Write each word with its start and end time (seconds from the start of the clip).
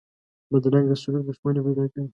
بدرنګه 0.51 0.95
سلوک 1.01 1.23
دښمني 1.27 1.61
پیدا 1.65 1.83
کوي 1.91 2.07